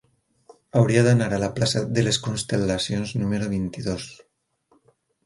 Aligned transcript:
Hauria 0.79 1.01
d'anar 1.07 1.27
a 1.35 1.37
la 1.43 1.49
plaça 1.59 1.83
de 1.97 2.03
les 2.07 2.19
Constel·lacions 2.29 3.13
número 3.21 3.51
vint-i-dos. 3.53 4.07